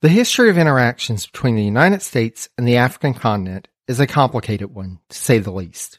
[0.00, 4.72] The history of interactions between the United States and the African continent is a complicated
[4.72, 5.98] one, to say the least.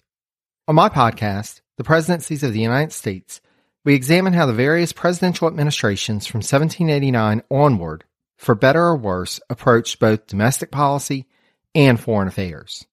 [0.70, 3.42] On my podcast, The Presidencies of the United States,
[3.84, 8.06] we examine how the various presidential administrations from 1789 onward,
[8.38, 11.28] for better or worse, approached both domestic policy
[11.76, 12.86] and foreign affairs.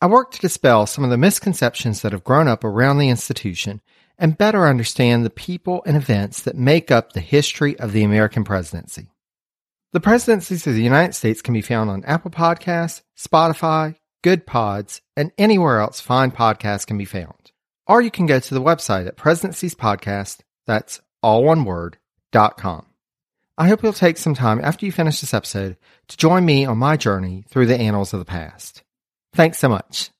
[0.00, 3.82] I work to dispel some of the misconceptions that have grown up around the institution
[4.18, 8.42] and better understand the people and events that make up the history of the American
[8.42, 9.10] presidency.
[9.92, 15.00] The Presidencies of the United States can be found on Apple Podcasts, Spotify, Good Pods,
[15.16, 17.52] and anywhere else fine podcasts can be found.
[17.86, 21.98] Or you can go to the website at Presidencies Podcast, that's all one word,
[22.32, 22.86] dot com.
[23.56, 25.76] I hope you'll take some time after you finish this episode
[26.08, 28.82] to join me on my journey through the annals of the past.
[29.34, 30.10] Thanks so much.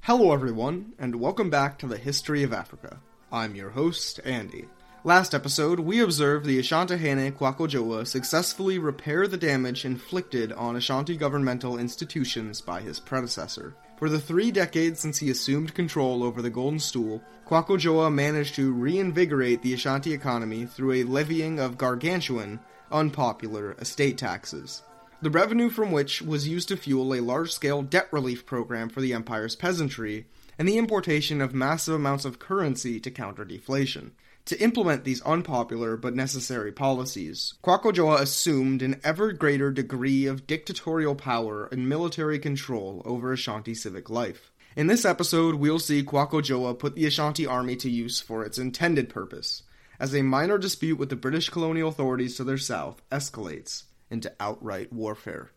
[0.00, 2.98] Hello, everyone, and welcome back to the History of Africa.
[3.30, 4.64] I'm your host, Andy.
[5.02, 11.16] Last episode, we observed the Asantehene Kwaku Dua successfully repair the damage inflicted on Ashanti
[11.16, 13.74] governmental institutions by his predecessor.
[13.96, 18.56] For the three decades since he assumed control over the Golden Stool, Kwaku Dua managed
[18.56, 22.60] to reinvigorate the Ashanti economy through a levying of gargantuan,
[22.92, 24.82] unpopular estate taxes.
[25.22, 29.00] The revenue from which was used to fuel a large scale debt relief program for
[29.00, 30.26] the empire's peasantry,
[30.58, 34.12] and the importation of massive amounts of currency to counter deflation.
[34.46, 40.46] To implement these unpopular but necessary policies, Kwaku Dua assumed an ever greater degree of
[40.46, 44.50] dictatorial power and military control over Ashanti civic life.
[44.76, 48.58] In this episode, we'll see Kwaku Dua put the Ashanti army to use for its
[48.58, 49.62] intended purpose,
[50.00, 54.92] as a minor dispute with the British colonial authorities to their south escalates into outright
[54.92, 55.50] warfare.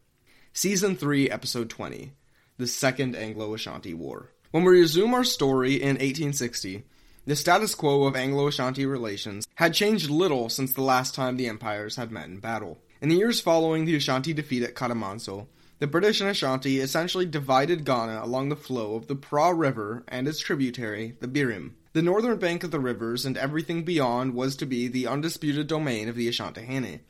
[0.51, 2.11] Season 3, Episode 20
[2.57, 4.31] The Second Anglo Ashanti War.
[4.51, 6.83] When we resume our story in 1860,
[7.25, 11.47] the status quo of Anglo Ashanti relations had changed little since the last time the
[11.47, 12.79] empires had met in battle.
[13.01, 15.47] In the years following the Ashanti defeat at Katamanso,
[15.79, 20.27] the British and Ashanti essentially divided Ghana along the flow of the Pra River and
[20.27, 21.71] its tributary, the Birim.
[21.93, 26.09] The northern bank of the rivers and everything beyond was to be the undisputed domain
[26.09, 27.01] of the Asantehene,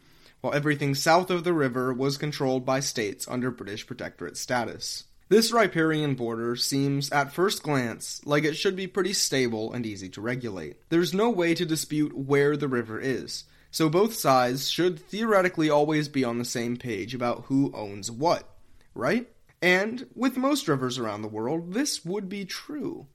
[0.41, 5.05] while everything south of the river was controlled by states under British protectorate status.
[5.29, 10.09] This riparian border seems, at first glance, like it should be pretty stable and easy
[10.09, 10.77] to regulate.
[10.89, 16.07] There's no way to dispute where the river is, so both sides should theoretically always
[16.07, 18.47] be on the same page about who owns what,
[18.93, 19.27] right?
[19.61, 23.07] And, with most rivers around the world, this would be true.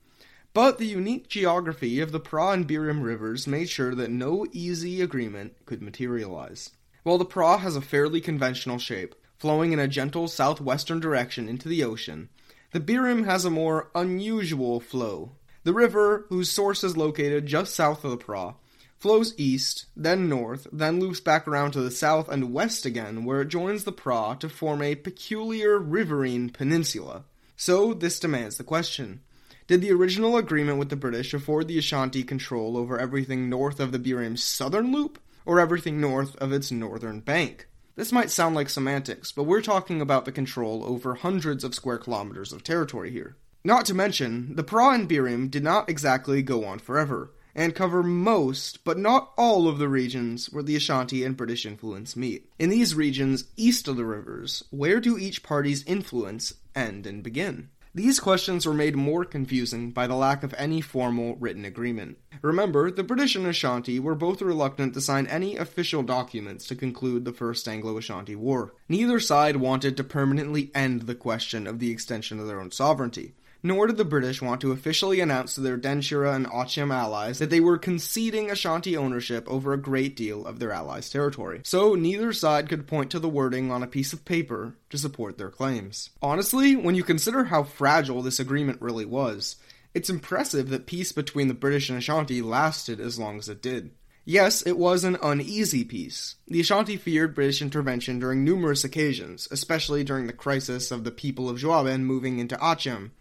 [0.51, 4.99] But the unique geography of the Pra and Birim rivers made sure that no easy
[4.99, 6.71] agreement could materialize.
[7.03, 11.67] While the Pra has a fairly conventional shape, flowing in a gentle southwestern direction into
[11.67, 12.29] the ocean,
[12.71, 15.31] the Birim has a more unusual flow.
[15.63, 18.55] The river, whose source is located just south of the Pra,
[18.97, 23.41] flows east, then north, then loops back around to the south and west again, where
[23.41, 27.23] it joins the Pra to form a peculiar riverine peninsula.
[27.55, 29.21] So, this demands the question
[29.67, 33.91] Did the original agreement with the British afford the Ashanti control over everything north of
[33.91, 37.67] the Birim's southern loop, or everything north of its northern bank?
[37.99, 41.97] This might sound like semantics, but we're talking about the control over hundreds of square
[41.97, 43.35] kilometers of territory here.
[43.61, 48.01] Not to mention, the Pra and Birim did not exactly go on forever, and cover
[48.01, 52.49] most, but not all of the regions where the Ashanti and British influence meet.
[52.57, 57.67] In these regions east of the rivers, where do each party's influence end and begin?
[57.99, 62.17] These questions were made more confusing by the lack of any formal written agreement.
[62.41, 67.25] Remember, the British and Ashanti were both reluctant to sign any official documents to conclude
[67.25, 68.73] the First Anglo Ashanti War.
[68.87, 73.33] Neither side wanted to permanently end the question of the extension of their own sovereignty
[73.61, 77.49] nor did the British want to officially announce to their Denkyira and Achim allies that
[77.49, 81.61] they were conceding Ashanti ownership over a great deal of their allies' territory.
[81.63, 85.37] So neither side could point to the wording on a piece of paper to support
[85.37, 86.09] their claims.
[86.21, 89.57] Honestly, when you consider how fragile this agreement really was,
[89.93, 93.91] it's impressive that peace between the British and Ashanti lasted as long as it did.
[94.25, 96.35] Yes, it was an uneasy peace.
[96.47, 101.49] The Ashanti feared British intervention during numerous occasions, especially during the crisis of the people
[101.49, 103.11] of Juaben moving into Achim,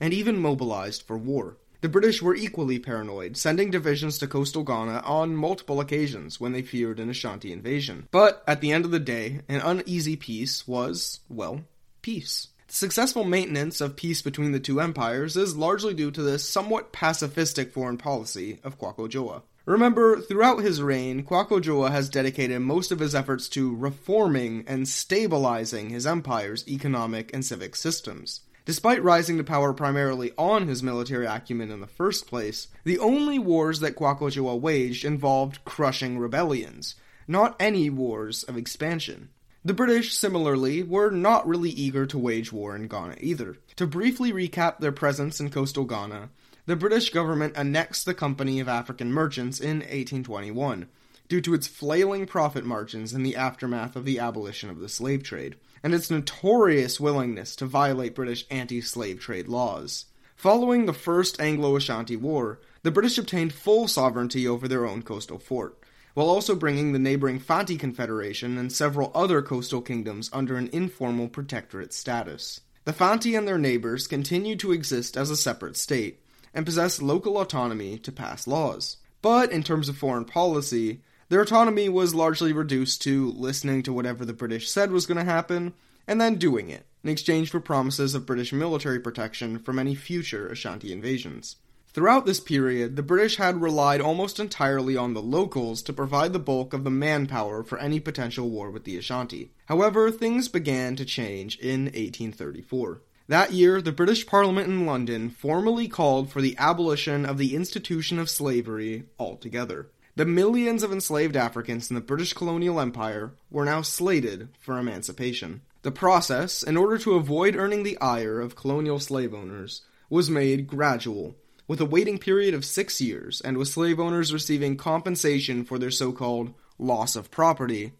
[0.00, 1.58] and even mobilized for war.
[1.82, 6.60] The British were equally paranoid, sending divisions to coastal Ghana on multiple occasions when they
[6.60, 8.06] feared an Ashanti invasion.
[8.10, 11.62] But at the end of the day, an uneasy peace was, well,
[12.02, 12.48] peace.
[12.66, 16.92] The successful maintenance of peace between the two empires is largely due to the somewhat
[16.92, 19.42] pacifistic foreign policy of Kwaku Dua.
[19.64, 24.86] Remember, throughout his reign, Kwaku Dua has dedicated most of his efforts to reforming and
[24.86, 28.40] stabilizing his empire's economic and civic systems.
[28.70, 33.36] Despite rising to power primarily on his military acumen in the first place, the only
[33.36, 36.94] wars that Kwaku Dua waged involved crushing rebellions,
[37.26, 39.30] not any wars of expansion.
[39.64, 43.56] The British, similarly, were not really eager to wage war in Ghana either.
[43.74, 46.30] To briefly recap their presence in coastal Ghana,
[46.66, 50.86] the British government annexed the Company of African Merchants in 1821
[51.28, 55.24] due to its flailing profit margins in the aftermath of the abolition of the slave
[55.24, 60.06] trade, and its notorious willingness to violate British anti slave trade laws.
[60.36, 65.38] Following the First Anglo Ashanti War, the British obtained full sovereignty over their own coastal
[65.38, 65.78] fort,
[66.14, 71.28] while also bringing the neighboring Fanti Confederation and several other coastal kingdoms under an informal
[71.28, 72.60] protectorate status.
[72.84, 76.20] The Fanti and their neighbors continued to exist as a separate state,
[76.54, 78.96] and possessed local autonomy to pass laws.
[79.22, 84.24] But in terms of foreign policy, their autonomy was largely reduced to listening to whatever
[84.24, 85.72] the British said was going to happen,
[86.06, 90.48] and then doing it, in exchange for promises of British military protection from any future
[90.48, 91.54] Ashanti invasions.
[91.92, 96.40] Throughout this period, the British had relied almost entirely on the locals to provide the
[96.40, 99.52] bulk of the manpower for any potential war with the Ashanti.
[99.66, 103.02] However, things began to change in 1834.
[103.28, 108.18] That year, the British Parliament in London formally called for the abolition of the institution
[108.18, 109.90] of slavery altogether.
[110.20, 115.62] The millions of enslaved Africans in the British colonial empire were now slated for emancipation.
[115.80, 119.80] The process, in order to avoid earning the ire of colonial slave owners,
[120.10, 121.36] was made gradual
[121.66, 125.90] with a waiting period of six years, and with slave owners receiving compensation for their
[125.90, 127.92] so called loss of property.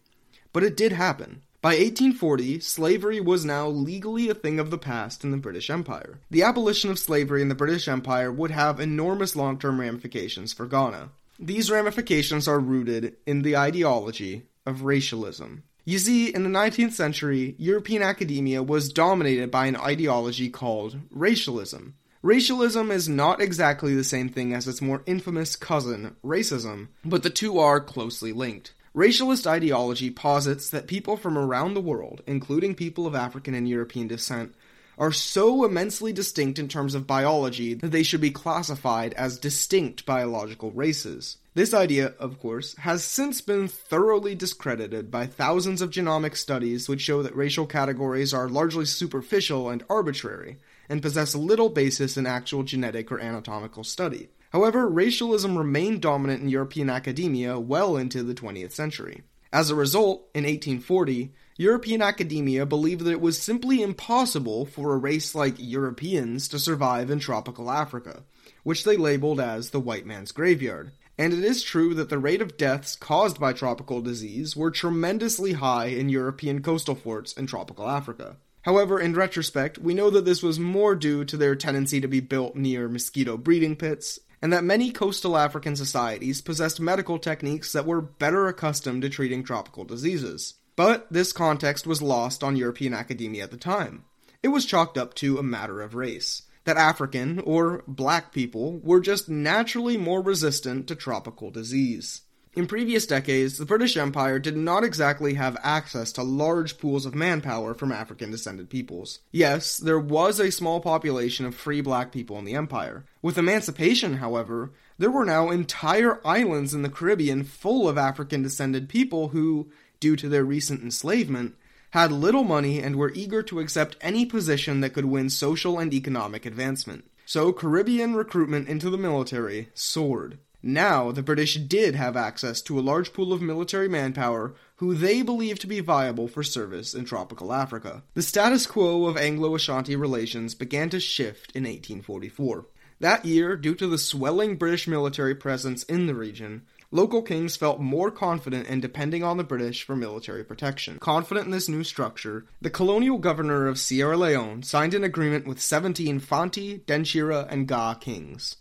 [0.53, 1.41] But it did happen.
[1.59, 6.19] By 1840, slavery was now legally a thing of the past in the British Empire.
[6.29, 10.67] The abolition of slavery in the British Empire would have enormous long term ramifications for
[10.67, 11.09] Ghana.
[11.43, 15.63] These ramifications are rooted in the ideology of racialism.
[15.83, 21.95] You see, in the 19th century, European academia was dominated by an ideology called racialism.
[22.21, 27.31] Racialism is not exactly the same thing as its more infamous cousin, racism, but the
[27.31, 28.75] two are closely linked.
[28.95, 34.07] Racialist ideology posits that people from around the world, including people of African and European
[34.07, 34.53] descent,
[35.01, 40.05] are so immensely distinct in terms of biology that they should be classified as distinct
[40.05, 41.37] biological races.
[41.55, 47.01] This idea, of course, has since been thoroughly discredited by thousands of genomic studies which
[47.01, 50.57] show that racial categories are largely superficial and arbitrary,
[50.87, 54.29] and possess little basis in actual genetic or anatomical study.
[54.51, 59.23] However, racialism remained dominant in European academia well into the 20th century.
[59.51, 64.97] As a result, in 1840, European academia believed that it was simply impossible for a
[64.97, 68.23] race like Europeans to survive in tropical Africa,
[68.63, 70.91] which they labeled as the white man's graveyard.
[71.19, 75.51] And it is true that the rate of deaths caused by tropical disease were tremendously
[75.51, 78.37] high in European coastal forts in tropical Africa.
[78.63, 82.21] However, in retrospect, we know that this was more due to their tendency to be
[82.21, 87.85] built near mosquito breeding pits, and that many coastal African societies possessed medical techniques that
[87.85, 90.55] were better accustomed to treating tropical diseases.
[90.75, 94.05] But this context was lost on European academia at the time.
[94.43, 96.43] It was chalked up to a matter of race.
[96.63, 102.21] That African, or black people, were just naturally more resistant to tropical disease.
[102.53, 107.15] In previous decades, the British Empire did not exactly have access to large pools of
[107.15, 109.19] manpower from African descended peoples.
[109.31, 113.05] Yes, there was a small population of free black people in the empire.
[113.21, 118.89] With emancipation, however, there were now entire islands in the Caribbean full of African descended
[118.89, 121.55] people who, due to their recent enslavement,
[121.91, 125.93] had little money and were eager to accept any position that could win social and
[125.93, 127.05] economic advancement.
[127.25, 130.37] So Caribbean recruitment into the military soared.
[130.63, 135.21] Now, the British did have access to a large pool of military manpower who they
[135.21, 138.03] believed to be viable for service in tropical Africa.
[138.13, 142.65] The status quo of Anglo Ashanti relations began to shift in 1844.
[142.99, 147.79] That year, due to the swelling British military presence in the region, local kings felt
[147.79, 150.99] more confident in depending on the British for military protection.
[150.99, 155.61] Confident in this new structure, the colonial governor of Sierra Leone signed an agreement with
[155.61, 158.57] 17 Fanti, Denkyira, and Ga kings.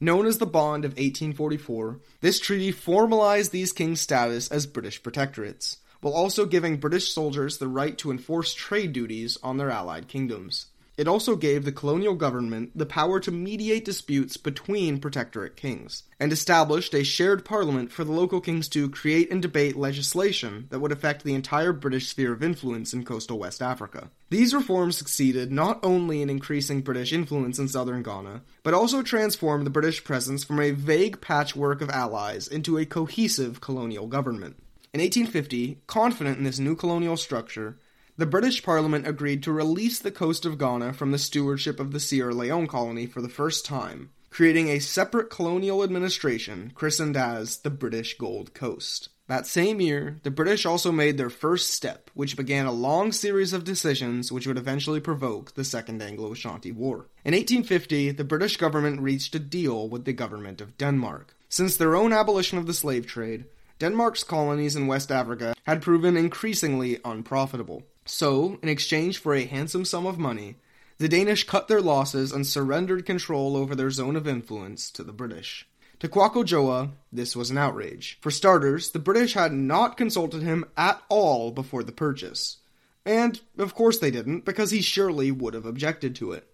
[0.00, 5.76] Known as the Bond of 1844, this treaty formalized these kings' status as British protectorates,
[6.00, 10.66] while also giving British soldiers the right to enforce trade duties on their allied kingdoms.
[10.98, 16.30] It also gave the colonial government the power to mediate disputes between protectorate kings, and
[16.30, 20.92] established a shared parliament for the local kings to create and debate legislation that would
[20.92, 24.10] affect the entire British sphere of influence in coastal West Africa.
[24.28, 29.64] These reforms succeeded not only in increasing British influence in southern Ghana, but also transformed
[29.64, 34.56] the British presence from a vague patchwork of allies into a cohesive colonial government.
[34.94, 37.78] In 1850, confident in this new colonial structure,
[38.18, 42.00] the British Parliament agreed to release the coast of Ghana from the stewardship of the
[42.00, 47.70] Sierra Leone colony for the first time, creating a separate colonial administration christened as the
[47.70, 49.08] British Gold Coast.
[49.28, 53.54] That same year, the British also made their first step, which began a long series
[53.54, 57.06] of decisions which would eventually provoke the Second Anglo Ashanti War.
[57.24, 61.34] In 1850, the British government reached a deal with the government of Denmark.
[61.48, 63.46] Since their own abolition of the slave trade,
[63.78, 67.84] Denmark's colonies in West Africa had proven increasingly unprofitable.
[68.04, 70.56] So, in exchange for a handsome sum of money,
[70.98, 75.12] the Danish cut their losses and surrendered control over their zone of influence to the
[75.12, 75.66] British.
[76.00, 78.18] To Kwaku this was an outrage.
[78.20, 82.58] For starters, the British had not consulted him at all before the purchase.
[83.04, 86.48] And, of course, they didn't, because he surely would have objected to it.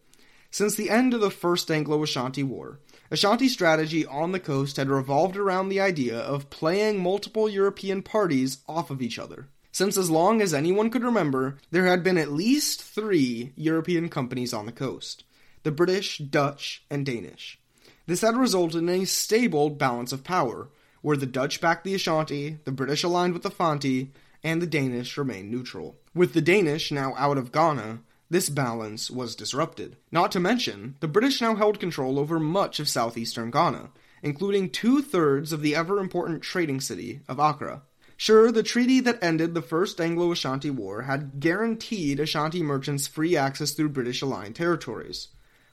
[0.51, 4.89] Since the end of the First Anglo Ashanti War, Ashanti strategy on the coast had
[4.89, 9.49] revolved around the idea of playing multiple European parties off of each other.
[9.73, 14.53] Since as long as anyone could remember, there had been at least three European companies
[14.53, 15.25] on the coast
[15.65, 17.59] the British, Dutch, and Danish.
[18.07, 20.69] This had resulted in a stable balance of power,
[21.03, 25.19] where the Dutch backed the Ashanti, the British aligned with the Fanti, and the Danish
[25.19, 25.97] remained neutral.
[26.15, 29.97] With the Danish now out of Ghana, this balance was disrupted.
[30.11, 33.91] Not to mention, the British now held control over much of southeastern Ghana,
[34.23, 37.83] including two thirds of the ever important trading city of Accra.
[38.19, 43.35] Sure, the treaty that ended the First Anglo Ashanti War had guaranteed Ashanti merchants free
[43.35, 45.29] access through British aligned territories.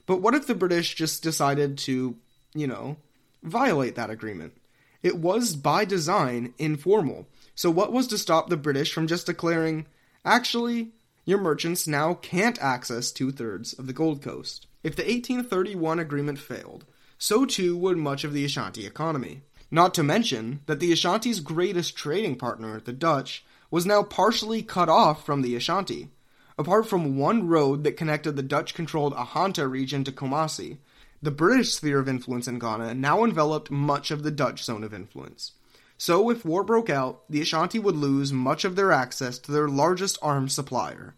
[0.06, 2.16] But what if the British just decided to
[2.56, 2.96] you know,
[3.42, 4.54] violate that agreement.
[5.02, 7.28] It was by design informal.
[7.54, 9.86] So, what was to stop the British from just declaring,
[10.24, 10.90] actually,
[11.24, 14.66] your merchants now can't access two thirds of the Gold Coast?
[14.82, 16.84] If the 1831 agreement failed,
[17.18, 19.42] so too would much of the Ashanti economy.
[19.70, 24.88] Not to mention that the Ashanti's greatest trading partner, the Dutch, was now partially cut
[24.88, 26.10] off from the Ashanti.
[26.58, 30.78] Apart from one road that connected the Dutch controlled Ahanta region to Kumasi,
[31.20, 34.94] the British sphere of influence in Ghana now enveloped much of the Dutch zone of
[34.94, 35.52] influence.
[35.98, 39.68] So, if war broke out, the Ashanti would lose much of their access to their
[39.68, 41.14] largest arms supplier.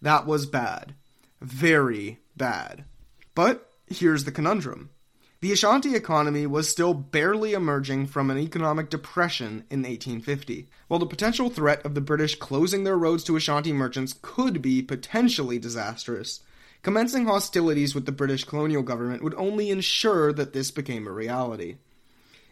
[0.00, 0.94] That was bad.
[1.40, 2.84] Very bad.
[3.34, 4.90] But here's the conundrum.
[5.42, 10.68] The Ashanti economy was still barely emerging from an economic depression in 1850.
[10.88, 14.80] While the potential threat of the British closing their roads to Ashanti merchants could be
[14.80, 16.40] potentially disastrous,
[16.82, 21.76] Commencing hostilities with the British colonial government would only ensure that this became a reality.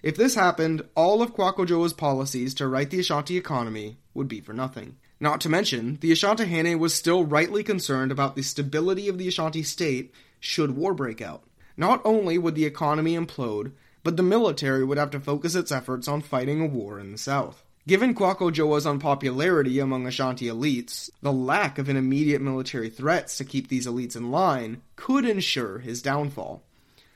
[0.04, 4.52] If this happened, all of Kwaku policies to right the Ashanti economy would be for
[4.52, 4.98] nothing.
[5.18, 9.64] Not to mention, the Asantehene was still rightly concerned about the stability of the Ashanti
[9.64, 11.42] state should war break out.
[11.76, 13.72] Not only would the economy implode,
[14.02, 17.18] but the military would have to focus its efforts on fighting a war in the
[17.18, 17.64] south.
[17.86, 23.68] Given Kwaku unpopularity among Ashanti elites, the lack of an immediate military threats to keep
[23.68, 26.62] these elites in line could ensure his downfall.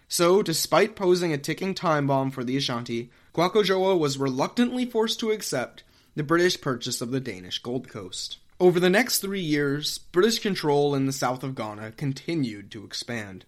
[0.09, 5.33] So, despite posing a ticking time bomb for the Ashanti, Kwaku was reluctantly forced to
[5.33, 5.83] accept
[6.15, 8.39] the British purchase of the Danish Gold Coast.
[8.61, 13.45] Over the next three years, British control in the south of Ghana continued to expand.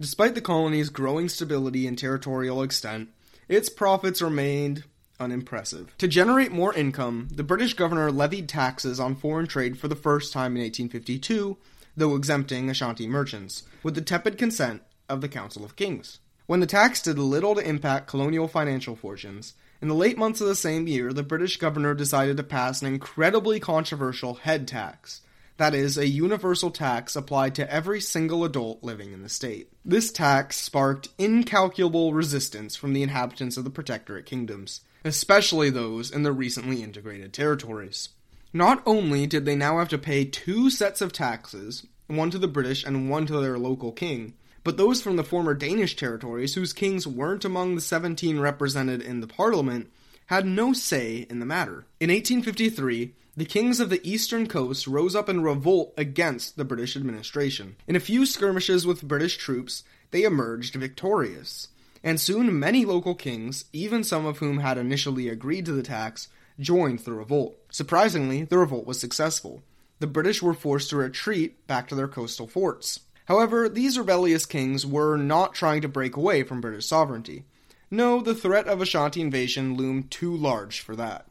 [0.00, 3.10] Despite the colony's growing stability and territorial extent,
[3.48, 4.84] its profits remained
[5.18, 5.94] unimpressive.
[5.98, 10.32] To generate more income, the British governor levied taxes on foreign trade for the first
[10.32, 11.58] time in 1852,
[11.98, 16.18] though exempting Ashanti merchants, with the tepid consent of the Council of Kings.
[16.46, 19.52] When the tax did little to impact colonial financial fortunes,
[19.82, 22.88] in the late months of the same year, the British governor decided to pass an
[22.88, 25.20] incredibly controversial head tax.
[25.60, 29.70] That is, a universal tax applied to every single adult living in the state.
[29.84, 36.22] This tax sparked incalculable resistance from the inhabitants of the Protectorate kingdoms especially those in
[36.22, 38.10] the recently integrated territories.
[38.52, 42.48] Not only did they now have to pay two sets of taxes, one to the
[42.48, 46.72] British and one to their local king, but those from the former Danish territories, whose
[46.72, 49.90] kings weren't among the 17 represented in the parliament,
[50.30, 51.84] had no say in the matter.
[51.98, 56.96] In 1853, the kings of the eastern coast rose up in revolt against the British
[56.96, 57.74] administration.
[57.88, 59.82] In a few skirmishes with British troops,
[60.12, 61.68] they emerged victorious
[62.04, 66.28] and soon many local kings, even some of whom had initially agreed to the tax,
[66.60, 67.58] joined the revolt.
[67.70, 69.62] Surprisingly, the revolt was successful.
[69.98, 73.00] The British were forced to retreat back to their coastal forts.
[73.26, 77.44] However, these rebellious kings were not trying to break away from British sovereignty.
[77.90, 81.26] No, the threat of Ashanti invasion loomed too large for that.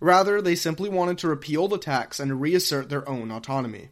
[0.00, 3.90] Rather, they simply wanted to repeal the tax and reassert their own autonomy.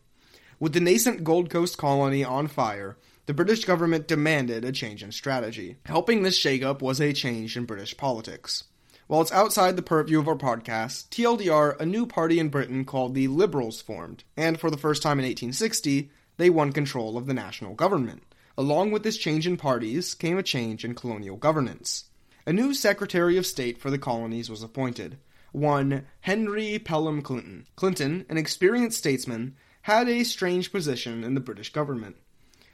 [0.58, 2.96] With the nascent Gold Coast colony on fire,
[3.26, 5.76] the British government demanded a change in strategy.
[5.84, 8.64] Helping this shakeup was a change in British politics.
[9.08, 13.14] While it's outside the purview of our podcast, TLDR, a new party in Britain called
[13.14, 17.34] the Liberals formed, and for the first time in 1860, they won control of the
[17.34, 18.22] national government.
[18.58, 22.04] Along with this change in parties came a change in colonial governance.
[22.46, 25.18] A new Secretary of State for the colonies was appointed,
[25.52, 27.66] one Henry Pelham Clinton.
[27.76, 32.16] Clinton, an experienced statesman, had a strange position in the British government.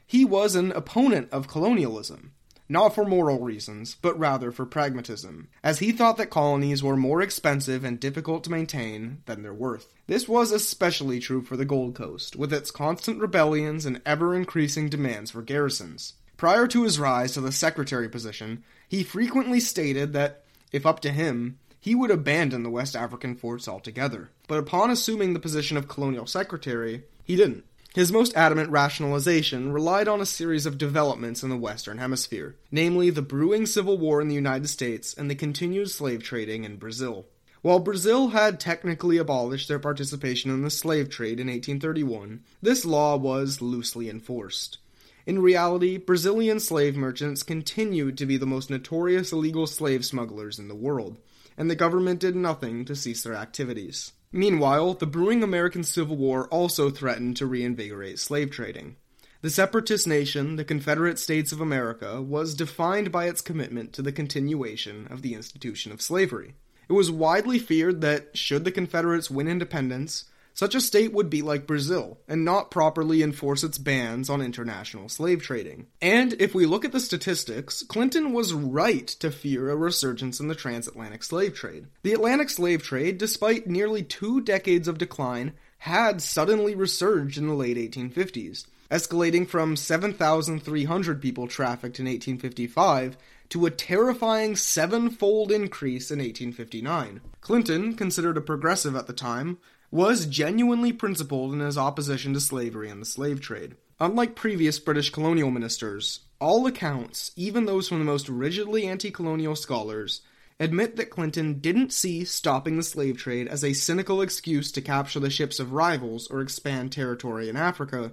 [0.07, 2.33] He was an opponent of colonialism,
[2.73, 7.21] not for moral reasons, but rather for pragmatism, as he thought that colonies were more
[7.21, 9.93] expensive and difficult to maintain than their worth.
[10.07, 14.89] This was especially true for the Gold Coast, with its constant rebellions and ever increasing
[14.89, 16.15] demands for garrisons.
[16.39, 21.13] Prior to his rise to the secretary position, he frequently stated that, if up to
[21.13, 24.31] him, he would abandon the West African forts altogether.
[24.49, 27.65] But upon assuming the position of colonial secretary, he didn't.
[27.95, 33.11] His most adamant rationalization relied on a series of developments in the Western Hemisphere, namely
[33.11, 37.27] the brewing civil war in the United States and the continued slave trading in Brazil.
[37.61, 43.17] While Brazil had technically abolished their participation in the slave trade in 1831, this law
[43.17, 44.79] was loosely enforced.
[45.27, 50.69] In reality, Brazilian slave merchants continued to be the most notorious illegal slave smugglers in
[50.69, 51.19] the world,
[51.59, 54.13] and the government did nothing to cease their activities.
[54.33, 58.97] Meanwhile, the brewing American Civil War also threatened to reinvigorate slave trading.
[59.43, 64.13] The separatist nation, the Confederate States of America, was defined by its commitment to the
[64.13, 66.55] continuation of the institution of slavery.
[66.89, 70.25] It was widely feared that, should the Confederates win independence,
[70.55, 75.09] such a state would be like Brazil and not properly enforce its bans on international
[75.09, 75.87] slave trading.
[76.01, 80.49] And if we look at the statistics, Clinton was right to fear a resurgence in
[80.49, 81.87] the transatlantic slave trade.
[82.03, 87.55] The Atlantic slave trade, despite nearly two decades of decline, had suddenly resurged in the
[87.55, 93.17] late 1850s, escalating from 7,300 people trafficked in 1855
[93.49, 97.21] to a terrifying sevenfold increase in 1859.
[97.41, 99.59] Clinton, considered a progressive at the time,
[99.93, 103.77] was genuinely principled in his opposition to slavery and the slave trade.
[104.01, 109.55] Unlike previous British colonial ministers, all accounts, even those from the most rigidly anti colonial
[109.55, 110.23] scholars,
[110.59, 115.21] admit that Clinton didn't see stopping the slave trade as a cynical excuse to capture
[115.21, 118.13] the ships of rivals or expand territory in Africa,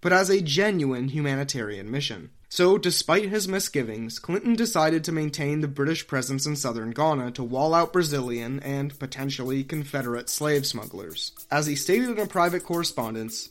[0.00, 2.30] but as a genuine humanitarian mission.
[2.50, 7.44] So, despite his misgivings, Clinton decided to maintain the British presence in southern Ghana to
[7.44, 11.32] wall out Brazilian and potentially Confederate slave smugglers.
[11.50, 13.50] As he stated in a private correspondence,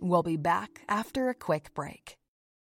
[0.00, 2.14] We'll be back after a quick break.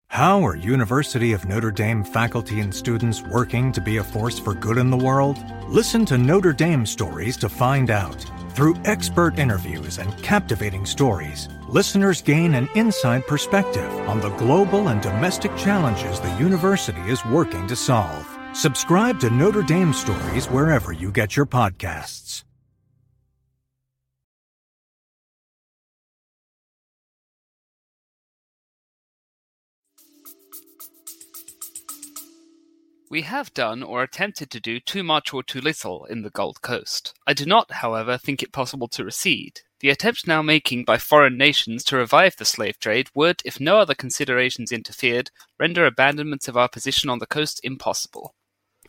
[0.07, 4.53] How are University of Notre Dame faculty and students working to be a force for
[4.53, 5.37] good in the world?
[5.67, 8.25] Listen to Notre Dame stories to find out.
[8.51, 15.01] Through expert interviews and captivating stories, listeners gain an inside perspective on the global and
[15.01, 18.25] domestic challenges the university is working to solve.
[18.53, 22.45] Subscribe to Notre Dame Stories wherever you get your podcasts.
[33.09, 36.61] We have done or attempted to do too much or too little in the Gold
[36.61, 37.13] Coast.
[37.27, 39.59] I do not, however, think it possible to recede.
[39.85, 43.77] The attempts now making by foreign nations to revive the slave trade would, if no
[43.77, 48.33] other considerations interfered, render abandonment of our position on the coast impossible.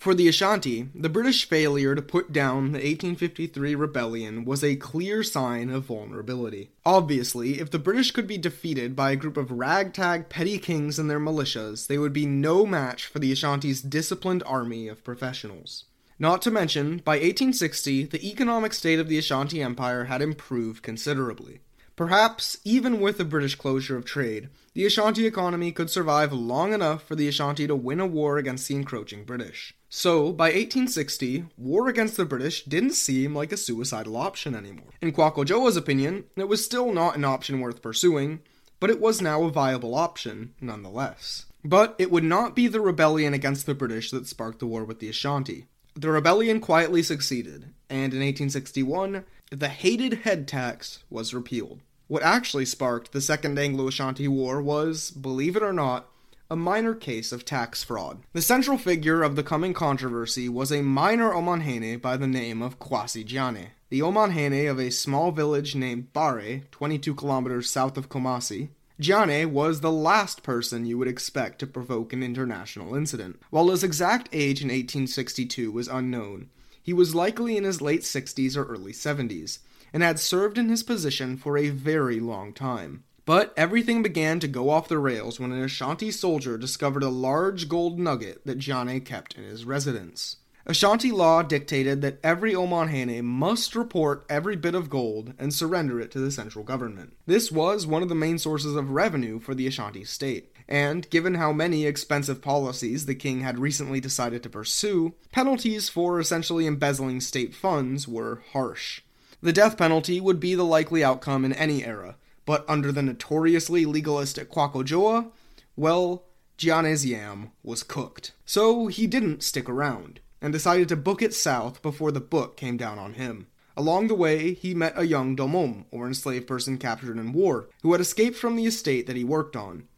[0.00, 5.22] For the Ashanti, the British failure to put down the 1853 rebellion was a clear
[5.22, 6.70] sign of vulnerability.
[6.86, 11.10] Obviously, if the British could be defeated by a group of ragtag petty kings and
[11.10, 15.84] their militias, they would be no match for the Ashanti's disciplined army of professionals.
[16.18, 21.60] Not to mention, by 1860, the economic state of the Ashanti Empire had improved considerably.
[21.94, 27.02] Perhaps, even with the British closure of trade, the Ashanti economy could survive long enough
[27.02, 29.74] for the Ashanti to win a war against the encroaching British.
[29.88, 34.92] So, by 1860, war against the British didn't seem like a suicidal option anymore.
[35.00, 38.40] In Kwaku opinion, it was still not an option worth pursuing,
[38.78, 41.46] but it was now a viable option, nonetheless.
[41.64, 45.00] But it would not be the rebellion against the British that sparked the war with
[45.00, 45.66] the Ashanti.
[45.98, 51.80] The rebellion quietly succeeded, and in 1861, the hated head tax was repealed.
[52.06, 56.10] What actually sparked the Second Anglo Ashanti War was, believe it or not,
[56.50, 58.18] a minor case of tax fraud.
[58.34, 62.78] The central figure of the coming controversy was a minor Omanhene by the name of
[62.78, 63.68] Kwasi Gyane.
[63.88, 69.80] The Omanhene of a small village named Bare, 22 kilometers south of Kumasi, Gyane was
[69.80, 73.38] the last person you would expect to provoke an international incident.
[73.50, 76.48] While his exact age in 1862 was unknown,
[76.82, 79.58] he was likely in his late 60s or early 70s,
[79.92, 83.04] and had served in his position for a very long time.
[83.26, 87.68] But everything began to go off the rails when an Ashanti soldier discovered a large
[87.68, 90.36] gold nugget that Gyane kept in his residence.
[90.68, 96.10] Ashanti law dictated that every Omanhene must report every bit of gold and surrender it
[96.10, 97.16] to the central government.
[97.24, 101.34] This was one of the main sources of revenue for the Ashanti state, and given
[101.34, 107.20] how many expensive policies the king had recently decided to pursue, penalties for essentially embezzling
[107.20, 109.02] state funds were harsh.
[109.40, 113.86] The death penalty would be the likely outcome in any era, but under the notoriously
[113.86, 115.30] legalistic Kwaku
[115.76, 116.24] well,
[116.58, 118.32] Gyane's yam was cooked.
[118.44, 122.76] So he didn't stick around and decided to book it south before the book came
[122.76, 123.48] down on him.
[123.76, 127.90] Along the way, he met a young domom, or enslaved person captured in war, who
[127.90, 129.88] had escaped from the estate that he worked on.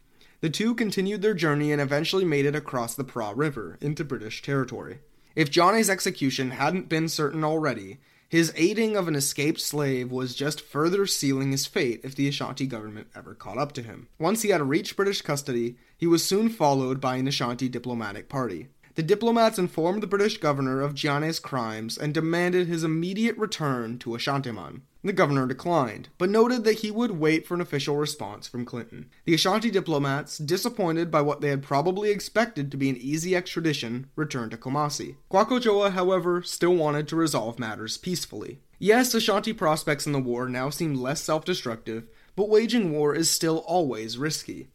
[0.41, 4.41] The two continued their journey and eventually made it across the Pra River into British
[4.41, 5.01] territory.
[5.35, 10.61] If Gyane's execution hadn't been certain already, his aiding of an escaped slave was just
[10.61, 14.07] further sealing his fate if the Ashanti government ever caught up to him.
[14.17, 18.69] Once he had reached British custody, he was soon followed by an Ashanti diplomatic party.
[18.99, 24.09] The diplomats informed the British governor of Gyane's crimes and demanded his immediate return to
[24.09, 24.81] Ashantiman.
[25.05, 29.09] The governor declined, but noted that he would wait for an official response from Clinton.
[29.23, 34.09] The Ashanti diplomats, disappointed by what they had probably expected to be an easy extradition,
[34.17, 35.15] returned to Kumasi.
[35.31, 38.59] Kwaku however, still wanted to resolve matters peacefully.
[38.79, 42.03] Yes, Ashanti prospects in the war now seemed less self destructive,
[42.35, 44.67] but waging war is still always risky.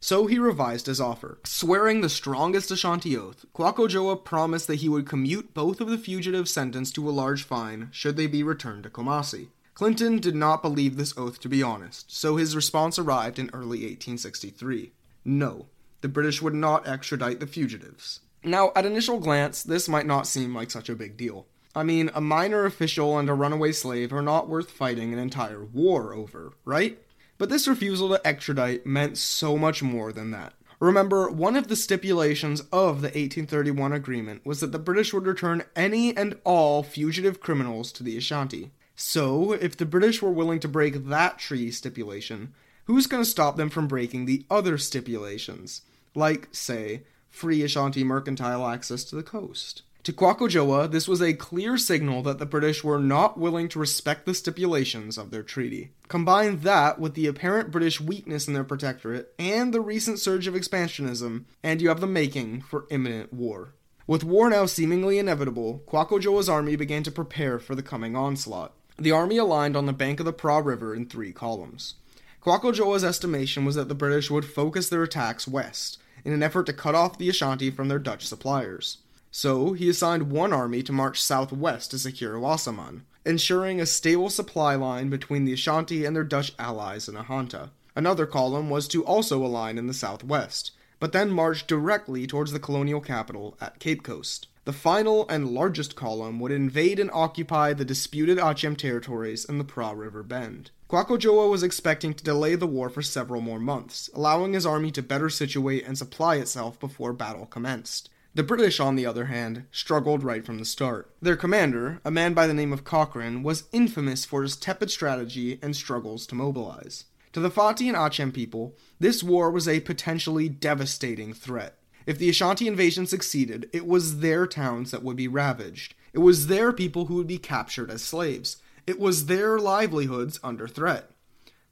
[0.00, 1.38] So he revised his offer.
[1.44, 6.50] Swearing the strongest Ashanti oath, Kwaku promised that he would commute both of the fugitives
[6.50, 9.48] sentenced to a large fine should they be returned to Kumasi.
[9.74, 13.80] Clinton did not believe this oath to be honest, so his response arrived in early
[13.80, 14.92] 1863.
[15.24, 15.66] No,
[16.00, 18.20] the British would not extradite the fugitives.
[18.42, 21.46] Now, at initial glance, this might not seem like such a big deal.
[21.74, 25.64] I mean, a minor official and a runaway slave are not worth fighting an entire
[25.64, 26.98] war over, right?
[27.40, 30.52] But this refusal to extradite meant so much more than that.
[30.78, 35.64] Remember, one of the stipulations of the 1831 agreement was that the British would return
[35.74, 38.72] any and all fugitive criminals to the Ashanti.
[38.94, 42.52] So, if the British were willing to break that treaty stipulation,
[42.84, 45.80] who's going to stop them from breaking the other stipulations?
[46.14, 49.80] Like, say, free Ashanti mercantile access to the coast.
[50.04, 54.24] To Kwaku this was a clear signal that the British were not willing to respect
[54.24, 55.90] the stipulations of their treaty.
[56.08, 60.54] Combine that with the apparent British weakness in their protectorate and the recent surge of
[60.54, 63.74] expansionism, and you have the making for imminent war.
[64.06, 68.72] With war now seemingly inevitable, Kwaku army began to prepare for the coming onslaught.
[68.98, 71.96] The army aligned on the bank of the Pra River in three columns.
[72.42, 76.72] Kwaku estimation was that the British would focus their attacks west, in an effort to
[76.72, 78.96] cut off the Ashanti from their Dutch suppliers.
[79.30, 84.74] So he assigned one army to march southwest to secure Wassaman, ensuring a stable supply
[84.74, 87.70] line between the Ashanti and their Dutch allies in Ahanta.
[87.94, 92.58] Another column was to also align in the southwest, but then march directly towards the
[92.58, 94.48] colonial capital at Cape Coast.
[94.64, 99.64] The final and largest column would invade and occupy the disputed Achem territories in the
[99.64, 100.70] Pra River Bend.
[100.88, 105.02] Kwaku was expecting to delay the war for several more months, allowing his army to
[105.02, 108.10] better situate and supply itself before battle commenced.
[108.32, 111.10] The British, on the other hand, struggled right from the start.
[111.20, 115.58] Their commander, a man by the name of Cochrane, was infamous for his tepid strategy
[115.60, 117.06] and struggles to mobilize.
[117.32, 121.76] To the Fanti and Achem people, this war was a potentially devastating threat.
[122.06, 125.96] If the Ashanti invasion succeeded, it was their towns that would be ravaged.
[126.12, 128.58] It was their people who would be captured as slaves.
[128.86, 131.10] It was their livelihoods under threat.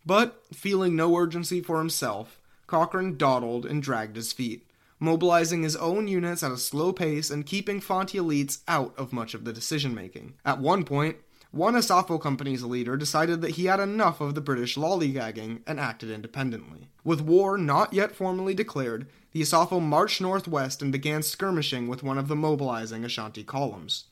[0.05, 4.64] But, feeling no urgency for himself, Cochrane dawdled and dragged his feet
[5.01, 9.35] mobilizing his own units at a slow pace and keeping Fanti elites out of much
[9.35, 10.35] of the decision making.
[10.45, 11.17] At one point,
[11.51, 16.11] one Asafo Company's leader decided that he had enough of the British lollygagging and acted
[16.11, 16.89] independently.
[17.05, 22.19] With war not yet formally declared, the Asafo marched northwest and began skirmishing with one
[22.19, 24.05] of the mobilizing Ashanti columns.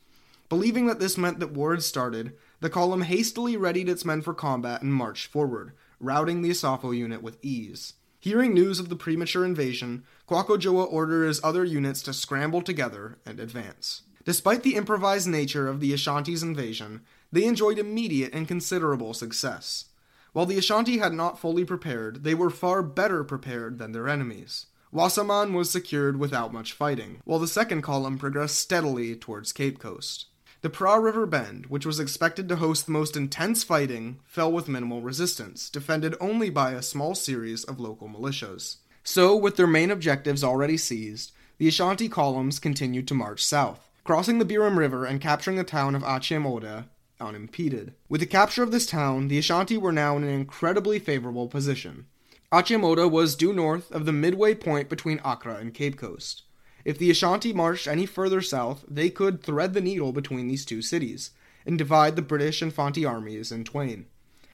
[0.49, 4.33] Believing that this meant that war had started, the column hastily readied its men for
[4.33, 7.95] combat and marched forward, routing the Asafo unit with ease.
[8.19, 14.03] Hearing news of the premature invasion, Ordered his other units to scramble together and advance.
[14.25, 19.87] Despite the improvised nature of the Ashanti's invasion, they enjoyed immediate and considerable success.
[20.33, 24.67] While the Ashanti had not fully prepared, they were far better prepared than their enemies.
[24.93, 30.27] Wassaman was secured without much fighting, while the second column progressed steadily towards Cape Coast.
[30.63, 34.69] The Pra River Bend, which was expected to host the most intense fighting, fell with
[34.69, 38.79] minimal resistance, defended only by a small series of local militias.
[39.09, 44.41] So, with their main objectives already seized, the Ashanti columns continued to march south, crossing
[44.41, 46.89] the Birim River and capturing the town of Achem Oda
[47.21, 47.95] unimpeded.
[48.09, 52.07] With the capture of this town, the Ashanti were now in an incredibly favorable position.
[52.51, 56.43] Achem Oda was due north of the midway point between Accra and Cape Coast.
[56.85, 60.83] If the Ashanti marched any further south, they could thread the needle between these two
[60.83, 61.31] cities
[61.65, 64.07] and divide the British and Fanti armies in twain.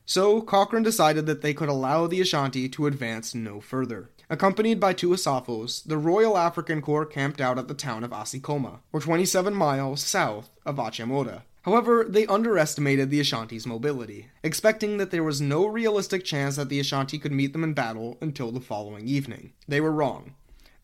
[0.04, 4.10] So Cochrane decided that they could allow the Ashanti to advance no further.
[4.32, 8.78] Accompanied by two Asafos, the Royal African Corps camped out at the town of Asikoma,
[8.90, 11.44] or 27 miles south of Achem Oda.
[11.66, 16.80] However, they underestimated the Ashanti's mobility, expecting that there was no realistic chance that the
[16.80, 19.52] Ashanti could meet them in battle until the following evening.
[19.68, 20.32] They were wrong.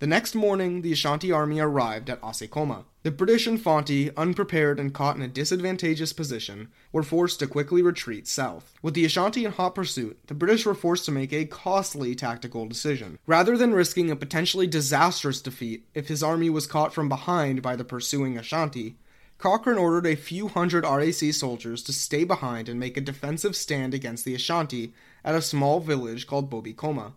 [0.01, 2.85] The next morning, the Ashanti army arrived at Asikoma.
[3.03, 8.29] The British Infanti, unprepared and caught in a disadvantageous position, were forced to quickly retreat
[8.29, 8.75] south.
[8.81, 12.65] With the Ashanti in hot pursuit, the British were forced to make a costly tactical
[12.67, 13.19] decision.
[13.27, 17.75] Rather than risking a potentially disastrous defeat if his army was caught from behind by
[17.75, 18.99] the pursuing Ashanti,
[19.39, 23.95] Cochrane ordered a few hundred RAC soldiers to stay behind and make a defensive stand
[23.95, 24.93] against the Ashanti
[25.25, 27.15] at a small village called Bobikoma.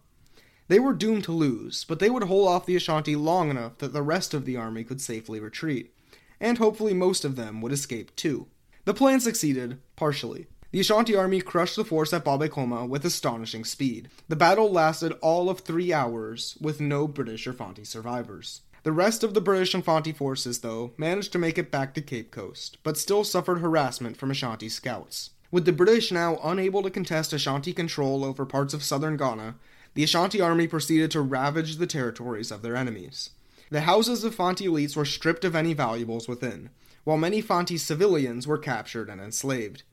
[0.71, 3.91] They were doomed to lose, but they would hold off the Ashanti long enough that
[3.91, 5.93] the rest of the army could safely retreat,
[6.39, 8.47] and hopefully most of them would escape too.
[8.85, 10.47] The plan succeeded, partially.
[10.71, 14.07] The Ashanti army crushed the force at Babekoma with astonishing speed.
[14.29, 18.61] The battle lasted all of three hours, with no British or Fanti survivors.
[18.83, 22.01] The rest of the British and Fanti forces, though, managed to make it back to
[22.01, 25.31] Cape Coast, but still suffered harassment from Ashanti scouts.
[25.51, 29.55] With the British now unable to contest Ashanti control over parts of southern Ghana,
[29.93, 33.31] the Ashanti army proceeded to ravage the territories of their enemies.
[33.69, 36.69] The houses of Fanti elites were stripped of any valuables within,
[37.03, 39.83] while many Fanti civilians were captured and enslaved.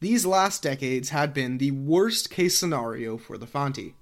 [0.00, 3.94] These last decades had been the worst case scenario for the Fanti.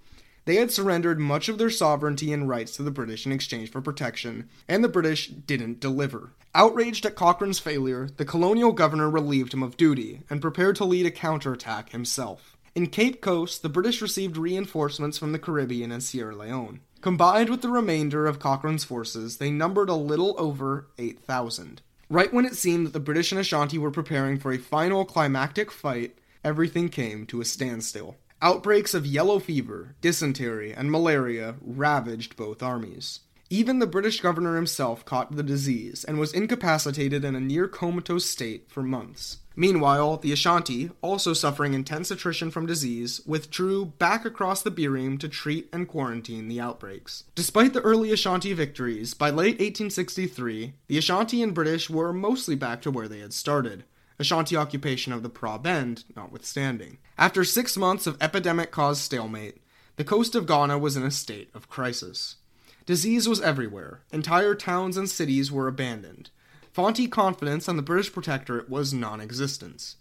[0.45, 3.81] They had surrendered much of their sovereignty and rights to the British in exchange for
[3.81, 6.33] protection, and the British didn't deliver.
[6.55, 11.07] Outraged at Cochrane's failure, the colonial governor relieved him of duty and prepared to lead
[11.07, 12.54] a counterattack himself.
[12.75, 16.81] In Cape Coast, the British received reinforcements from the Caribbean and Sierra Leone.
[17.03, 21.83] Combined with the remainder of Cochrane's forces, they numbered a little over 8,000.
[22.11, 25.71] Right when it seemed that the British and Ashanti were preparing for a final climactic
[25.71, 28.17] fight, everything came to a standstill.
[28.43, 33.21] Outbreaks of yellow fever, dysentery, and malaria ravaged both armies.
[33.51, 38.25] Even the British governor himself caught the disease and was incapacitated in a near comatose
[38.25, 39.39] state for months.
[39.57, 45.29] Meanwhile, the Ashanti, also suffering intense attrition from disease, withdrew back across the Birim to
[45.29, 47.25] treat and quarantine the outbreaks.
[47.35, 52.83] Despite the early Ashanti victories, by late 1863, the Ashanti and British were mostly back
[52.83, 53.85] to where they had started.
[54.19, 56.99] Ashanti occupation of the Pra Bend notwithstanding.
[57.19, 59.59] After six months of epidemic caused stalemate,
[59.97, 62.37] the coast of Ghana was in a state of crisis.
[62.87, 66.31] Disease was everywhere, entire towns and cities were abandoned,
[66.75, 69.95] Fanti confidence on the British protectorate was non existent.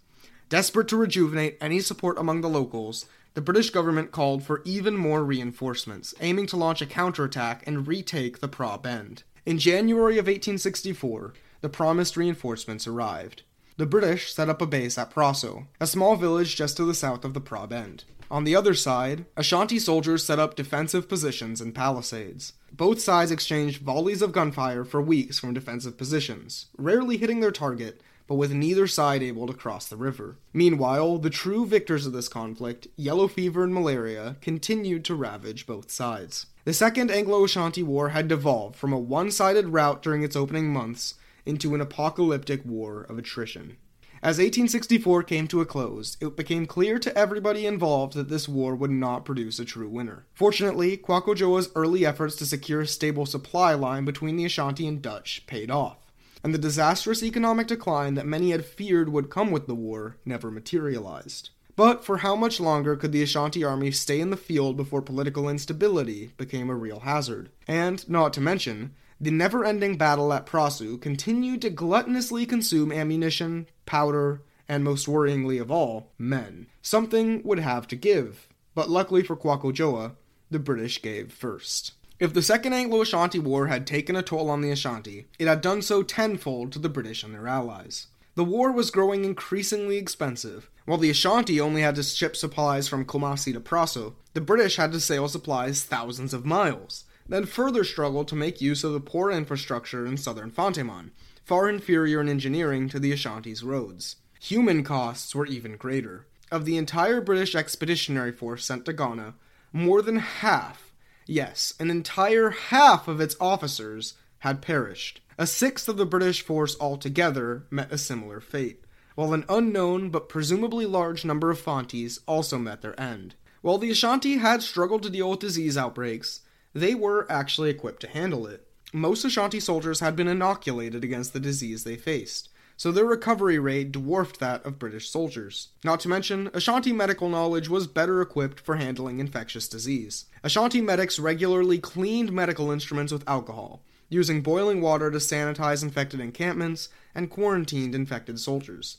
[0.48, 5.22] Desperate to rejuvenate any support among the locals, the British government called for even more
[5.22, 9.22] reinforcements, aiming to launch a counterattack and retake the Pra Bend.
[9.46, 13.42] In January of 1864, the promised reinforcements arrived.
[13.76, 17.24] The British set up a base at Praso, a small village just to the south
[17.24, 18.02] of the Pra Bend.
[18.34, 22.54] On the other side, Ashanti soldiers set up defensive positions and palisades.
[22.72, 28.00] Both sides exchanged volleys of gunfire for weeks from defensive positions, rarely hitting their target,
[28.26, 30.36] but with neither side able to cross the river.
[30.52, 35.92] Meanwhile, the true victors of this conflict, yellow fever and malaria, continued to ravage both
[35.92, 36.46] sides.
[36.64, 40.72] The Second Anglo Ashanti War had devolved from a one sided rout during its opening
[40.72, 41.14] months
[41.46, 43.76] into an apocalyptic war of attrition.
[44.24, 48.74] As 1864 came to a close, it became clear to everybody involved that this war
[48.74, 50.24] would not produce a true winner.
[50.32, 55.44] Fortunately, Kwaku early efforts to secure a stable supply line between the Ashanti and Dutch
[55.46, 55.98] paid off,
[56.42, 60.50] and the disastrous economic decline that many had feared would come with the war never
[60.50, 61.50] materialized.
[61.76, 65.50] But for how much longer could the Ashanti army stay in the field before political
[65.50, 67.50] instability became a real hazard?
[67.68, 73.66] And, not to mention, the never ending battle at Prasu continued to gluttonously consume ammunition,
[73.86, 76.66] powder, and most worryingly of all, men.
[76.82, 80.14] Something would have to give, but luckily for Kwaku
[80.50, 81.92] the British gave first.
[82.20, 85.60] If the Second Anglo Ashanti War had taken a toll on the Ashanti, it had
[85.60, 88.06] done so tenfold to the British and their allies.
[88.36, 90.70] The war was growing increasingly expensive.
[90.86, 94.92] While the Ashanti only had to ship supplies from Kumasi to Praso, the British had
[94.92, 99.30] to sail supplies thousands of miles then further struggled to make use of the poor
[99.30, 101.10] infrastructure in southern Fontemon,
[101.44, 104.16] far inferior in engineering to the Ashanti's roads.
[104.40, 106.26] Human costs were even greater.
[106.50, 109.34] Of the entire British expeditionary force sent to Ghana,
[109.72, 110.92] more than half,
[111.26, 115.20] yes, an entire half of its officers had perished.
[115.38, 118.84] A sixth of the British force altogether met a similar fate,
[119.14, 123.34] while an unknown but presumably large number of Fantis also met their end.
[123.62, 126.42] While the Ashanti had struggled to deal with disease outbreaks,
[126.74, 128.66] they were actually equipped to handle it.
[128.92, 133.92] most Ashanti soldiers had been inoculated against the disease they faced, so their recovery rate
[133.92, 135.68] dwarfed that of British soldiers.
[135.84, 140.26] Not to mention, Ashanti medical knowledge was better equipped for handling infectious disease.
[140.42, 146.88] Ashanti medics regularly cleaned medical instruments with alcohol, using boiling water to sanitize infected encampments
[147.14, 148.98] and quarantined infected soldiers.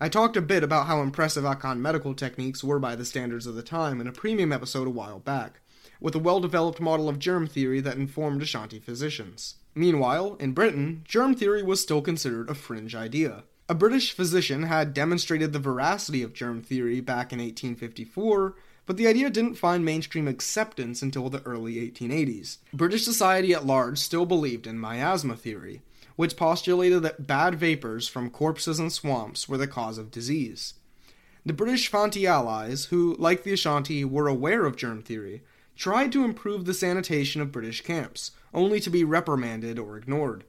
[0.00, 3.54] I talked a bit about how impressive Akan medical techniques were by the standards of
[3.54, 5.60] the time in a premium episode a while back,
[6.02, 9.54] with a well developed model of germ theory that informed Ashanti physicians.
[9.74, 13.44] Meanwhile, in Britain, germ theory was still considered a fringe idea.
[13.68, 19.06] A British physician had demonstrated the veracity of germ theory back in 1854, but the
[19.06, 22.58] idea didn't find mainstream acceptance until the early 1880s.
[22.74, 25.80] British society at large still believed in miasma theory,
[26.16, 30.74] which postulated that bad vapors from corpses and swamps were the cause of disease.
[31.46, 35.42] The British Fanti allies, who, like the Ashanti, were aware of germ theory,
[35.76, 40.44] tried to improve the sanitation of British camps, only to be reprimanded or ignored.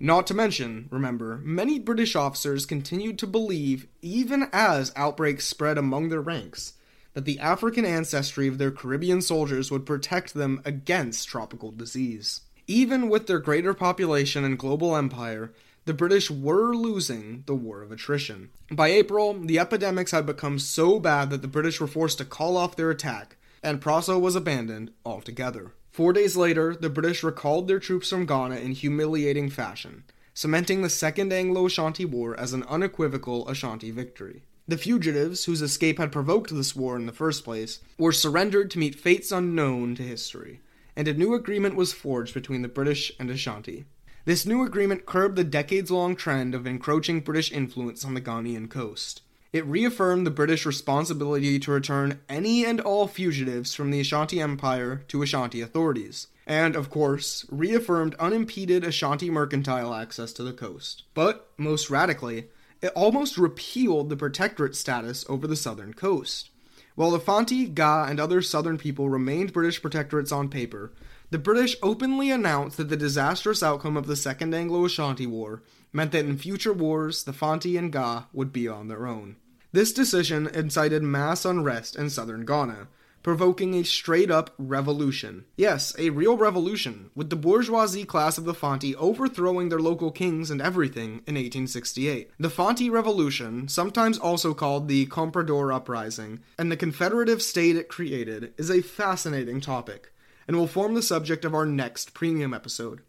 [0.00, 6.08] Not to mention, remember, many British officers continued to believe, even as outbreaks spread among
[6.08, 6.74] their ranks,
[7.12, 12.40] that the African ancestry of their Caribbean soldiers would protect them against tropical disease.
[12.66, 15.52] Even with their greater population and global empire,
[15.84, 18.50] the British were losing the war of attrition.
[18.70, 22.56] By April, the epidemics had become so bad that the British were forced to call
[22.56, 25.72] off their attack, and Praso was abandoned altogether.
[25.90, 30.90] Four days later, the British recalled their troops from Ghana in humiliating fashion, cementing the
[30.90, 34.42] Second Anglo Ashanti War as an unequivocal Ashanti victory.
[34.66, 38.78] The fugitives, whose escape had provoked this war in the first place, were surrendered to
[38.78, 40.60] meet fates unknown to history,
[40.96, 43.84] and a new agreement was forged between the British and Ashanti.
[44.24, 48.70] This new agreement curbed the decades long trend of encroaching British influence on the Ghanaian
[48.70, 49.20] coast.
[49.54, 55.04] It reaffirmed the British responsibility to return any and all fugitives from the Ashanti Empire
[55.06, 61.04] to Ashanti authorities, and, of course, reaffirmed unimpeded Ashanti mercantile access to the coast.
[61.14, 62.48] But, most radically,
[62.82, 66.50] it almost repealed the protectorate status over the southern coast.
[66.96, 70.92] While the Fanti, Ga, and other southern people remained British protectorates on paper,
[71.30, 75.62] the British openly announced that the disastrous outcome of the Second Anglo Ashanti War
[75.92, 79.36] meant that in future wars the Fanti and Ga would be on their own.
[79.74, 82.86] This decision incited mass unrest in southern Ghana,
[83.24, 85.46] provoking a straight up revolution.
[85.56, 90.48] Yes, a real revolution, with the bourgeoisie class of the Fanti overthrowing their local kings
[90.48, 92.30] and everything in 1868.
[92.38, 98.54] The Fanti Revolution, sometimes also called the Comprador Uprising, and the confederative state it created,
[98.56, 100.12] is a fascinating topic,
[100.46, 103.00] and will form the subject of our next premium episode.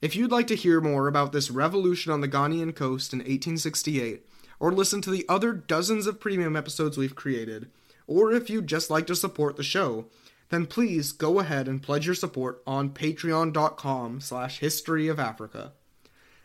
[0.00, 4.24] If you'd like to hear more about this revolution on the Ghanaian coast in 1868,
[4.60, 7.70] or listen to the other dozens of premium episodes we've created,
[8.06, 10.06] or if you'd just like to support the show,
[10.50, 15.72] then please go ahead and pledge your support on patreon.com slash history of Africa.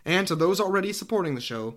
[0.06, 1.76] And to those already supporting the show,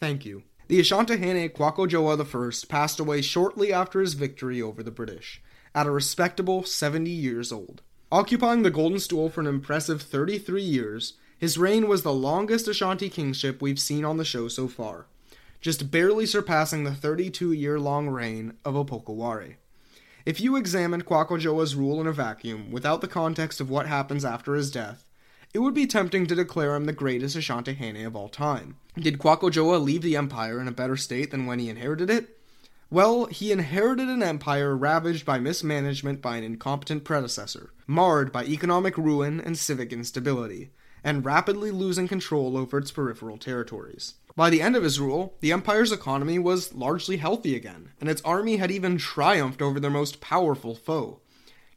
[0.00, 0.44] thank you.
[0.68, 5.42] The Asantehene Kwaku I passed away shortly after his victory over the British,
[5.74, 7.82] at a respectable 70 years old.
[8.10, 13.08] Occupying the Golden Stool for an impressive 33 years, his reign was the longest Ashanti
[13.08, 15.06] kingship we've seen on the show so far
[15.60, 19.56] just barely surpassing the 32 year long reign of Opoku Ware.
[20.24, 24.54] If you examined Kwaku rule in a vacuum, without the context of what happens after
[24.54, 25.04] his death,
[25.54, 28.76] it would be tempting to declare him the greatest Asantehene of all time.
[28.98, 32.36] Did Kwaku leave the empire in a better state than when he inherited it?
[32.90, 38.96] Well, he inherited an empire ravaged by mismanagement by an incompetent predecessor, marred by economic
[38.96, 40.70] ruin and civic instability,
[41.04, 44.14] and rapidly losing control over its peripheral territories.
[44.36, 48.20] By the end of his rule, the Empire's economy was largely healthy again, and its
[48.22, 51.20] army had even triumphed over their most powerful foe.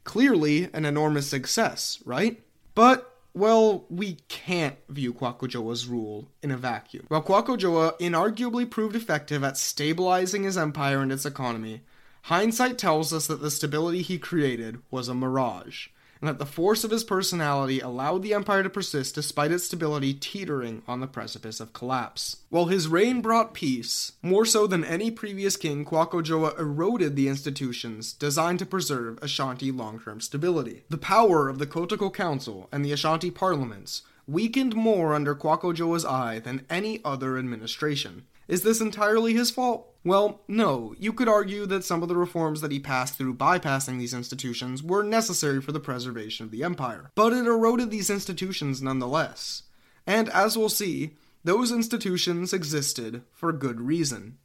[0.04, 2.42] Clearly, an enormous success, right?
[2.74, 7.06] But, well, we can't view Kwaku rule in a vacuum.
[7.08, 11.80] While Kwaku inarguably proved effective at stabilizing his empire and its economy,
[12.24, 15.88] hindsight tells us that the stability he created was a mirage
[16.20, 20.12] and that the force of his personality allowed the empire to persist despite its stability
[20.12, 22.38] teetering on the precipice of collapse.
[22.50, 26.20] While his reign brought peace, more so than any previous king, Kwaku
[26.58, 30.84] eroded the institutions designed to preserve Ashanti long-term stability.
[30.90, 36.38] The power of the Kotoko Council and the Ashanti parliaments weakened more under Kwaku I
[36.38, 38.26] than any other administration.
[38.46, 39.89] Is this entirely his fault?
[40.02, 40.94] Well, no.
[40.98, 44.82] You could argue that some of the reforms that he passed through bypassing these institutions
[44.82, 47.10] were necessary for the preservation of the empire.
[47.14, 49.64] But it eroded these institutions nonetheless.
[50.06, 54.38] And as we'll see, those institutions existed for good reason.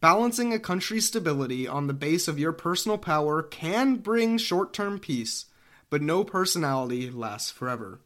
[0.00, 4.98] Balancing a country's stability on the base of your personal power can bring short term
[4.98, 5.46] peace,
[5.88, 8.00] but no personality lasts forever.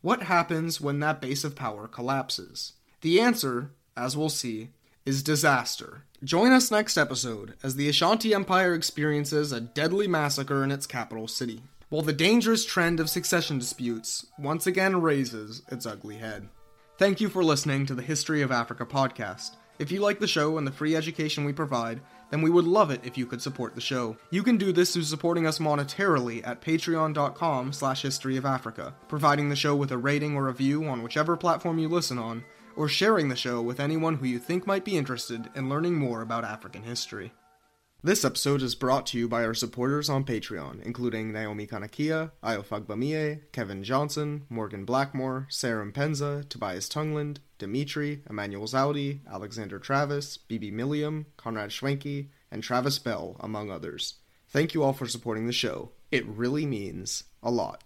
[0.00, 2.74] What happens when that base of power collapses?
[3.00, 4.70] The answer, as we'll see,
[5.04, 6.04] is disaster.
[6.22, 11.28] Join us next episode as the Ashanti Empire experiences a deadly massacre in its capital
[11.28, 16.48] city, while the dangerous trend of succession disputes once again raises its ugly head.
[16.96, 19.56] Thank you for listening to the History of Africa podcast.
[19.78, 22.00] If you like the show and the free education we provide,
[22.30, 24.16] then we would love it if you could support the show.
[24.30, 29.76] You can do this through supporting us monetarily at patreon.com slash historyofafrica, providing the show
[29.76, 32.44] with a rating or review on whichever platform you listen on,
[32.76, 36.22] or sharing the show with anyone who you think might be interested in learning more
[36.22, 37.32] about African history.
[38.02, 43.40] This episode is brought to you by our supporters on Patreon, including Naomi Kanakia, Ayofagbamie,
[43.50, 51.24] Kevin Johnson, Morgan Blackmore, Sarah Penza, Tobias Tungland, Dimitri, Emmanuel Zaudi, Alexander Travis, Bibi Milliam,
[51.38, 54.16] Conrad Schwenke, and Travis Bell, among others.
[54.48, 55.92] Thank you all for supporting the show.
[56.12, 57.84] It really means a lot.